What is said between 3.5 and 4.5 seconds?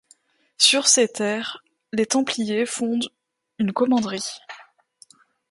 une commanderie.